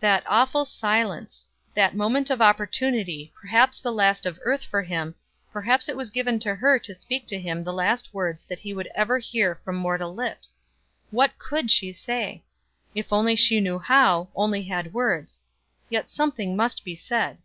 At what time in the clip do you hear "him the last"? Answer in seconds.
7.40-8.12